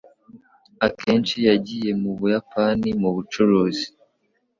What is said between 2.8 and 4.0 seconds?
mu bucuruzi.